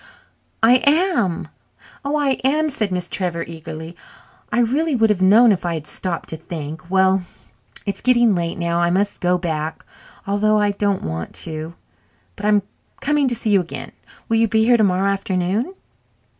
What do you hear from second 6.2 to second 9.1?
to think. Well, it's getting late now. I